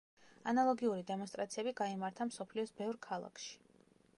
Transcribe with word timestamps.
ანალოგიური 0.51 1.03
დემონსტრაციები 1.11 1.73
გაიმართა 1.81 2.27
მსოფლიოს 2.31 2.73
ბევრ 2.81 2.99
ქალაქში. 3.09 3.53